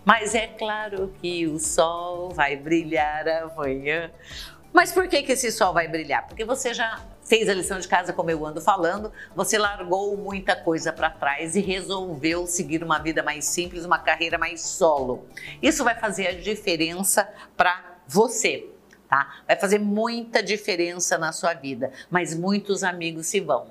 Mas 0.06 0.36
é 0.36 0.46
claro 0.46 1.12
que 1.20 1.48
o 1.48 1.58
sol 1.58 2.30
vai 2.30 2.56
brilhar 2.56 3.28
amanhã. 3.28 4.12
Mas 4.72 4.92
por 4.92 5.08
que, 5.08 5.24
que 5.24 5.32
esse 5.32 5.52
sol 5.52 5.74
vai 5.74 5.88
brilhar? 5.88 6.28
Porque 6.28 6.46
você 6.46 6.76
já 6.76 7.02
fez 7.24 7.50
a 7.50 7.56
lição 7.56 7.80
de 7.80 7.88
casa, 7.88 8.14
como 8.14 8.30
eu 8.30 8.46
ando 8.46 8.62
falando, 8.62 9.12
você 9.36 9.58
largou 9.58 10.16
muita 10.16 10.56
coisa 10.56 10.94
para 10.94 11.10
trás 11.10 11.56
e 11.56 11.60
resolveu 11.60 12.46
seguir 12.46 12.84
uma 12.84 13.00
vida 13.00 13.24
mais 13.24 13.46
simples, 13.46 13.84
uma 13.84 13.98
carreira 13.98 14.38
mais 14.38 14.62
solo. 14.62 15.26
Isso 15.60 15.84
vai 15.84 15.96
fazer 15.96 16.28
a 16.28 16.34
diferença 16.34 17.28
para 17.58 17.98
você 18.08 18.76
tá? 19.10 19.42
Vai 19.48 19.56
fazer 19.56 19.80
muita 19.80 20.42
diferença 20.44 21.18
na 21.18 21.32
sua 21.32 21.54
vida, 21.54 21.92
mas 22.10 22.38
muitos 22.38 22.84
amigos 22.84 23.28
se 23.28 23.40
vão. 23.40 23.68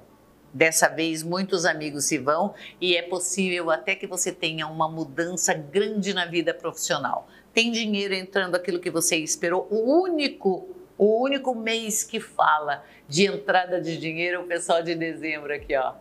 Dessa 0.52 0.88
vez, 0.88 1.22
muitos 1.22 1.66
amigos 1.66 2.06
se 2.06 2.16
vão 2.16 2.54
e 2.80 2.96
é 2.96 3.02
possível 3.02 3.70
até 3.70 3.94
que 3.94 4.06
você 4.06 4.32
tenha 4.32 4.66
uma 4.66 4.88
mudança 4.88 5.52
grande 5.52 6.14
na 6.14 6.24
vida 6.24 6.54
profissional. 6.54 7.28
Tem 7.52 7.70
dinheiro 7.70 8.14
entrando 8.14 8.54
aquilo 8.54 8.80
que 8.80 8.90
você 8.90 9.16
esperou. 9.16 9.68
O 9.70 10.02
único, 10.02 10.74
o 10.96 11.22
único 11.22 11.54
mês 11.54 12.02
que 12.02 12.20
fala 12.20 12.82
de 13.06 13.26
entrada 13.26 13.80
de 13.80 13.98
dinheiro 13.98 14.36
é 14.36 14.40
o 14.40 14.46
pessoal 14.46 14.82
de 14.82 14.94
dezembro 14.94 15.52
aqui, 15.52 15.76
ó. 15.76 15.94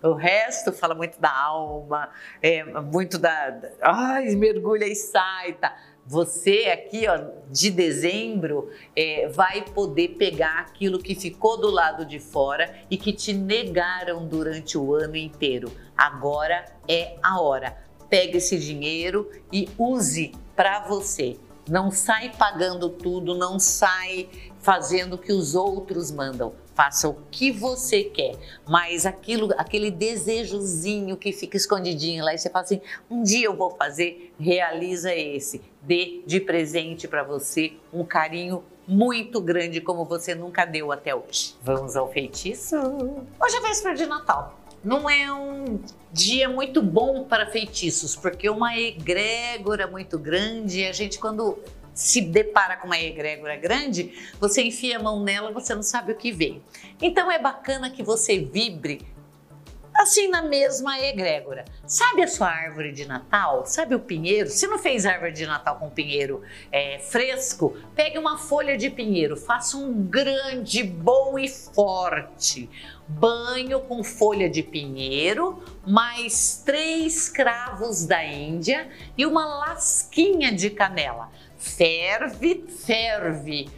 O 0.00 0.12
resto 0.12 0.72
fala 0.72 0.94
muito 0.94 1.20
da 1.20 1.36
alma, 1.36 2.08
é, 2.40 2.62
muito 2.62 3.18
da. 3.18 3.58
Ai, 3.82 4.26
mergulha 4.36 4.84
e 4.84 4.94
sai, 4.94 5.54
tá? 5.54 5.76
Você 6.08 6.70
aqui, 6.72 7.06
ó, 7.06 7.20
de 7.50 7.70
dezembro, 7.70 8.70
é, 8.96 9.28
vai 9.28 9.60
poder 9.60 10.16
pegar 10.16 10.60
aquilo 10.60 10.98
que 10.98 11.14
ficou 11.14 11.60
do 11.60 11.70
lado 11.70 12.06
de 12.06 12.18
fora 12.18 12.74
e 12.90 12.96
que 12.96 13.12
te 13.12 13.34
negaram 13.34 14.26
durante 14.26 14.78
o 14.78 14.94
ano 14.94 15.16
inteiro. 15.16 15.70
Agora 15.94 16.64
é 16.88 17.18
a 17.22 17.42
hora. 17.42 17.76
Pega 18.08 18.38
esse 18.38 18.58
dinheiro 18.58 19.30
e 19.52 19.68
use 19.76 20.32
para 20.56 20.80
você. 20.88 21.36
Não 21.68 21.90
sai 21.90 22.32
pagando 22.34 22.88
tudo, 22.88 23.34
não 23.34 23.58
sai 23.58 24.30
fazendo 24.60 25.16
o 25.16 25.18
que 25.18 25.30
os 25.30 25.54
outros 25.54 26.10
mandam 26.10 26.54
faça 26.78 27.08
o 27.08 27.14
que 27.28 27.50
você 27.50 28.04
quer, 28.04 28.36
mas 28.64 29.04
aquilo, 29.04 29.52
aquele 29.58 29.90
desejozinho 29.90 31.16
que 31.16 31.32
fica 31.32 31.56
escondidinho 31.56 32.24
lá 32.24 32.32
e 32.32 32.38
você 32.38 32.48
fala 32.48 32.64
assim, 32.64 32.80
um 33.10 33.20
dia 33.24 33.46
eu 33.46 33.56
vou 33.56 33.72
fazer, 33.72 34.32
realiza 34.38 35.12
esse, 35.12 35.60
dê 35.82 36.22
de 36.24 36.38
presente 36.38 37.08
para 37.08 37.24
você 37.24 37.72
um 37.92 38.04
carinho 38.04 38.62
muito 38.86 39.40
grande 39.40 39.80
como 39.80 40.04
você 40.04 40.36
nunca 40.36 40.64
deu 40.64 40.92
até 40.92 41.12
hoje. 41.12 41.56
Vamos 41.64 41.96
ao 41.96 42.12
feitiço? 42.12 42.76
Hoje 42.76 43.56
é 43.56 43.60
véspera 43.60 43.96
de 43.96 44.06
Natal. 44.06 44.56
Não 44.84 45.10
é 45.10 45.32
um 45.32 45.80
dia 46.12 46.48
muito 46.48 46.80
bom 46.80 47.24
para 47.24 47.50
feitiços, 47.50 48.14
porque 48.14 48.48
uma 48.48 48.78
egrégora 48.78 49.88
muito 49.88 50.16
grande, 50.16 50.86
a 50.86 50.92
gente 50.92 51.18
quando 51.18 51.58
se 51.98 52.20
depara 52.20 52.76
com 52.76 52.86
uma 52.86 52.98
egrégora 52.98 53.56
grande, 53.56 54.12
você 54.38 54.62
enfia 54.62 54.98
a 54.98 55.02
mão 55.02 55.24
nela, 55.24 55.50
você 55.50 55.74
não 55.74 55.82
sabe 55.82 56.12
o 56.12 56.14
que 56.14 56.30
vem. 56.30 56.62
Então 57.02 57.28
é 57.28 57.40
bacana 57.40 57.90
que 57.90 58.04
você 58.04 58.38
vibre 58.38 59.04
assim 59.96 60.28
na 60.28 60.40
mesma 60.40 61.00
egrégora. 61.00 61.64
Sabe 61.84 62.22
a 62.22 62.28
sua 62.28 62.46
árvore 62.46 62.92
de 62.92 63.04
Natal? 63.04 63.66
Sabe 63.66 63.96
o 63.96 64.00
pinheiro? 64.00 64.48
Se 64.48 64.68
não 64.68 64.78
fez 64.78 65.04
árvore 65.04 65.32
de 65.32 65.44
Natal 65.44 65.74
com 65.74 65.90
pinheiro 65.90 66.40
é, 66.70 67.00
fresco, 67.00 67.76
pegue 67.96 68.16
uma 68.16 68.38
folha 68.38 68.76
de 68.76 68.90
pinheiro, 68.90 69.36
faça 69.36 69.76
um 69.76 69.92
grande, 70.04 70.84
bom 70.84 71.36
e 71.36 71.48
forte 71.48 72.70
banho 73.08 73.80
com 73.80 74.04
folha 74.04 74.50
de 74.50 74.62
pinheiro, 74.62 75.62
mais 75.86 76.62
três 76.64 77.28
cravos 77.30 78.04
da 78.04 78.22
Índia 78.22 78.86
e 79.16 79.24
uma 79.24 79.46
lasquinha 79.46 80.52
de 80.52 80.68
canela 80.68 81.30
ferve, 81.58 82.64
ferve 82.68 83.68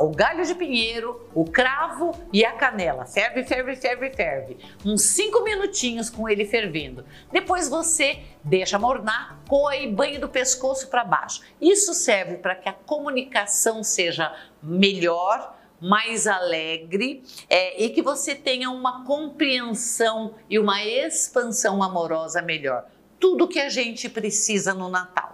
o 0.00 0.08
galho 0.08 0.44
de 0.44 0.54
pinheiro, 0.54 1.28
o 1.32 1.44
cravo 1.44 2.12
e 2.32 2.44
a 2.44 2.52
canela. 2.52 3.06
Ferve, 3.06 3.44
ferve, 3.44 3.76
ferve, 3.76 4.10
ferve. 4.10 4.56
Uns 4.84 5.02
5 5.02 5.42
minutinhos 5.44 6.10
com 6.10 6.28
ele 6.28 6.44
fervendo. 6.44 7.04
Depois 7.30 7.68
você 7.68 8.20
deixa 8.42 8.78
mornar, 8.78 9.40
coe 9.48 9.86
banho 9.86 10.20
do 10.20 10.28
pescoço 10.28 10.88
para 10.88 11.04
baixo. 11.04 11.42
Isso 11.60 11.94
serve 11.94 12.36
para 12.38 12.56
que 12.56 12.68
a 12.68 12.72
comunicação 12.72 13.84
seja 13.84 14.34
melhor, 14.60 15.56
mais 15.80 16.26
alegre 16.26 17.22
é, 17.48 17.80
e 17.80 17.90
que 17.90 18.02
você 18.02 18.34
tenha 18.34 18.68
uma 18.70 19.04
compreensão 19.04 20.34
e 20.50 20.58
uma 20.58 20.84
expansão 20.84 21.84
amorosa 21.84 22.42
melhor. 22.42 22.86
Tudo 23.20 23.46
que 23.46 23.60
a 23.60 23.68
gente 23.68 24.08
precisa 24.08 24.74
no 24.74 24.88
Natal. 24.88 25.27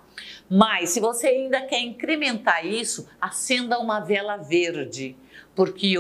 Mas 0.49 0.91
se 0.91 1.01
você 1.01 1.29
ainda 1.29 1.61
quer 1.63 1.81
incrementar 1.81 2.67
isso, 2.67 3.09
acenda 3.21 3.79
uma 3.79 4.01
vela 4.01 4.37
verde, 4.37 5.17
porque 5.55 5.95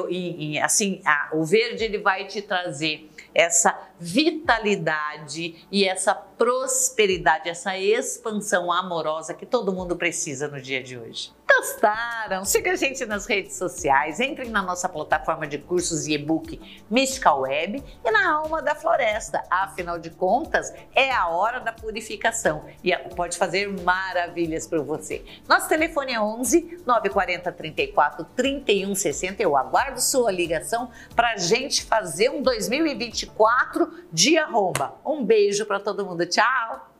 assim 0.63 1.01
a, 1.05 1.31
o 1.33 1.45
verde 1.45 1.85
ele 1.85 1.99
vai 1.99 2.27
te 2.27 2.43
trazer 2.43 3.09
essa 3.35 3.77
vitalidade 3.99 5.67
e 5.71 5.85
essa 5.85 6.15
prosperidade, 6.15 7.49
essa 7.49 7.77
expansão 7.77 8.71
amorosa 8.71 9.35
que 9.35 9.45
todo 9.45 9.73
mundo 9.73 9.97
precisa 9.97 10.47
no 10.47 10.61
dia 10.61 10.83
de 10.83 10.97
hoje. 10.97 11.33
Gostaram? 11.65 12.45
Siga 12.45 12.73
a 12.73 12.77
gente 12.77 13.07
nas 13.07 13.25
redes 13.25 13.57
sociais, 13.57 14.21
entrem 14.21 14.51
na 14.51 14.61
nossa 14.61 14.87
plataforma 14.87 15.47
de 15.47 15.57
cursos 15.57 16.07
e 16.07 16.13
e-book 16.13 16.61
Mystical 16.91 17.41
Web 17.41 17.83
e 18.05 18.11
na 18.11 18.35
Alma 18.35 18.61
da 18.61 18.75
Floresta. 18.75 19.43
Afinal 19.51 19.99
de 19.99 20.11
contas, 20.11 20.75
é 20.95 21.11
a 21.11 21.29
hora 21.29 21.61
da 21.61 21.73
purificação 21.73 22.67
e 22.83 22.95
pode 23.17 23.39
fazer 23.39 23.67
maravilhas 23.83 24.67
para 24.67 24.83
você. 24.83 25.25
Nosso 25.49 25.67
telefone 25.67 26.13
é 26.13 26.21
11 26.21 26.83
940 26.85 27.51
34 27.51 28.25
31 28.37 28.95
60. 28.95 29.43
Eu 29.43 29.57
aguardo 29.57 30.03
sua 30.03 30.31
ligação 30.31 30.91
para 31.17 31.33
a 31.33 31.37
gente 31.39 31.83
fazer 31.83 32.29
um 32.29 32.43
2024 32.43 33.91
de 34.13 34.37
arromba. 34.37 34.97
Um 35.03 35.25
beijo 35.25 35.65
para 35.65 35.81
todo 35.81 36.05
mundo. 36.05 36.27
Tchau! 36.27 36.91